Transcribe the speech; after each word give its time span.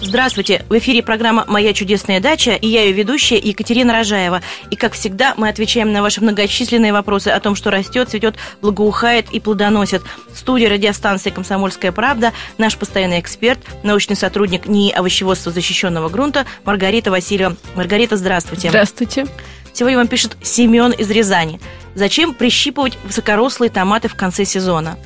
Здравствуйте! 0.00 0.64
В 0.68 0.78
эфире 0.78 1.02
программа 1.02 1.44
«Моя 1.48 1.72
чудесная 1.72 2.20
дача» 2.20 2.52
и 2.52 2.68
я 2.68 2.84
ее 2.84 2.92
ведущая 2.92 3.36
Екатерина 3.36 3.92
Рожаева. 3.92 4.42
И, 4.70 4.76
как 4.76 4.92
всегда, 4.92 5.34
мы 5.36 5.48
отвечаем 5.48 5.92
на 5.92 6.02
ваши 6.02 6.20
многочисленные 6.20 6.92
вопросы 6.92 7.28
о 7.28 7.40
том, 7.40 7.56
что 7.56 7.70
растет, 7.70 8.08
цветет, 8.08 8.36
благоухает 8.62 9.26
и 9.32 9.40
плодоносит. 9.40 10.02
В 10.32 10.38
студии 10.38 10.66
радиостанции 10.66 11.30
«Комсомольская 11.30 11.90
правда» 11.90 12.32
наш 12.58 12.76
постоянный 12.76 13.18
эксперт, 13.18 13.58
научный 13.82 14.16
сотрудник 14.16 14.66
НИИ 14.66 14.92
овощеводства 14.92 15.50
защищенного 15.50 16.08
грунта 16.08 16.46
Маргарита 16.64 17.10
Васильева. 17.10 17.56
Маргарита, 17.74 18.16
здравствуйте! 18.16 18.68
Здравствуйте! 18.68 19.26
Сегодня 19.72 19.98
вам 19.98 20.08
пишет 20.08 20.36
Семен 20.42 20.92
из 20.92 21.10
Рязани. 21.10 21.60
Зачем 21.94 22.34
прищипывать 22.34 22.96
высокорослые 23.04 23.70
томаты 23.70 24.08
в 24.08 24.14
конце 24.14 24.44
сезона? 24.44 24.96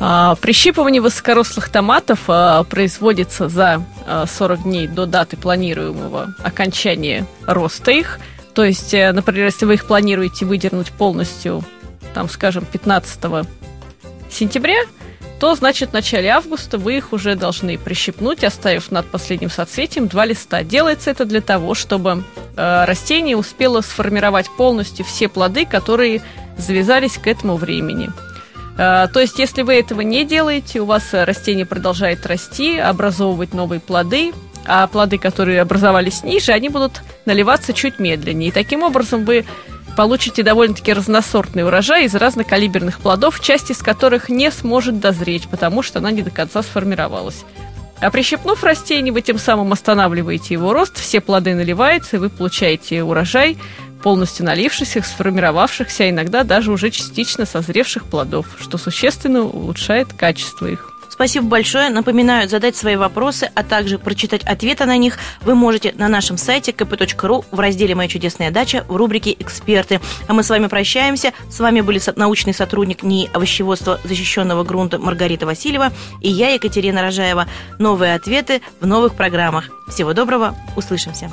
А, 0.00 0.36
прищипывание 0.36 1.02
высокорослых 1.02 1.68
томатов 1.70 2.24
а, 2.28 2.62
производится 2.64 3.48
за 3.48 3.84
40 4.26 4.58
а, 4.58 4.62
дней 4.62 4.86
до 4.86 5.06
даты 5.06 5.36
планируемого 5.36 6.34
окончания 6.42 7.26
роста 7.46 7.90
их. 7.90 8.20
То 8.54 8.64
есть, 8.64 8.94
э, 8.94 9.12
например, 9.12 9.46
если 9.46 9.66
вы 9.66 9.74
их 9.74 9.86
планируете 9.86 10.44
выдернуть 10.44 10.90
полностью, 10.90 11.62
там, 12.14 12.28
скажем, 12.28 12.64
15 12.64 13.46
сентября, 14.30 14.78
то, 15.38 15.54
значит, 15.54 15.90
в 15.90 15.92
начале 15.92 16.30
августа 16.30 16.78
вы 16.78 16.96
их 16.96 17.12
уже 17.12 17.36
должны 17.36 17.78
прищипнуть, 17.78 18.42
оставив 18.42 18.90
над 18.90 19.06
последним 19.06 19.50
соцветием 19.50 20.08
два 20.08 20.24
листа. 20.24 20.64
Делается 20.64 21.10
это 21.10 21.24
для 21.24 21.40
того, 21.40 21.74
чтобы 21.74 22.24
э, 22.56 22.84
растение 22.84 23.36
успело 23.36 23.80
сформировать 23.80 24.50
полностью 24.56 25.04
все 25.04 25.28
плоды, 25.28 25.64
которые 25.64 26.22
завязались 26.56 27.18
к 27.18 27.26
этому 27.28 27.56
времени. 27.56 28.10
Э, 28.78 29.08
то 29.12 29.20
есть, 29.20 29.38
если 29.38 29.62
вы 29.62 29.74
этого 29.74 30.00
не 30.00 30.24
делаете, 30.24 30.80
у 30.80 30.86
вас 30.86 31.08
растение 31.12 31.66
продолжает 31.66 32.24
расти, 32.24 32.78
образовывать 32.78 33.52
новые 33.52 33.80
плоды, 33.80 34.32
а 34.64 34.86
плоды, 34.86 35.18
которые 35.18 35.60
образовались 35.60 36.22
ниже, 36.22 36.52
они 36.52 36.68
будут 36.68 37.02
наливаться 37.26 37.72
чуть 37.72 37.98
медленнее. 37.98 38.48
И 38.48 38.52
таким 38.52 38.82
образом 38.82 39.24
вы 39.24 39.44
получите 39.96 40.44
довольно-таки 40.44 40.92
разносортный 40.92 41.64
урожай 41.64 42.04
из 42.04 42.14
разнокалиберных 42.14 43.00
плодов, 43.00 43.40
часть 43.40 43.70
из 43.70 43.78
которых 43.78 44.28
не 44.28 44.50
сможет 44.52 45.00
дозреть, 45.00 45.48
потому 45.48 45.82
что 45.82 45.98
она 45.98 46.12
не 46.12 46.22
до 46.22 46.30
конца 46.30 46.62
сформировалась. 46.62 47.44
А 48.00 48.10
прищепнув 48.10 48.62
растение, 48.62 49.12
вы 49.12 49.22
тем 49.22 49.38
самым 49.38 49.72
останавливаете 49.72 50.54
его 50.54 50.72
рост, 50.72 50.96
все 50.98 51.20
плоды 51.20 51.54
наливаются, 51.54 52.16
и 52.16 52.18
вы 52.20 52.30
получаете 52.30 53.02
урожай, 53.02 53.58
полностью 54.02 54.46
налившихся, 54.46 55.02
сформировавшихся, 55.02 56.04
а 56.04 56.10
иногда 56.10 56.44
даже 56.44 56.72
уже 56.72 56.90
частично 56.90 57.46
созревших 57.46 58.04
плодов, 58.04 58.46
что 58.60 58.78
существенно 58.78 59.42
улучшает 59.42 60.12
качество 60.12 60.66
их. 60.66 60.98
Спасибо 61.18 61.48
большое. 61.48 61.90
Напоминаю, 61.90 62.48
задать 62.48 62.76
свои 62.76 62.94
вопросы, 62.94 63.50
а 63.52 63.64
также 63.64 63.98
прочитать 63.98 64.44
ответы 64.44 64.84
на 64.84 64.96
них 64.96 65.18
вы 65.40 65.56
можете 65.56 65.92
на 65.98 66.06
нашем 66.06 66.38
сайте 66.38 66.70
kp.ru 66.70 67.44
в 67.50 67.58
разделе 67.58 67.96
«Моя 67.96 68.08
чудесная 68.08 68.52
дача» 68.52 68.84
в 68.86 68.94
рубрике 68.94 69.34
«Эксперты». 69.36 70.00
А 70.28 70.32
мы 70.32 70.44
с 70.44 70.48
вами 70.48 70.68
прощаемся. 70.68 71.32
С 71.50 71.58
вами 71.58 71.80
были 71.80 72.00
научный 72.14 72.54
сотрудник 72.54 73.02
НИИ 73.02 73.30
овощеводства 73.34 73.98
защищенного 74.04 74.62
грунта 74.62 75.00
Маргарита 75.00 75.44
Васильева 75.44 75.92
и 76.20 76.30
я, 76.30 76.50
Екатерина 76.50 77.02
Рожаева. 77.02 77.48
Новые 77.80 78.14
ответы 78.14 78.62
в 78.80 78.86
новых 78.86 79.16
программах. 79.16 79.70
Всего 79.88 80.12
доброго. 80.12 80.54
Услышимся. 80.76 81.32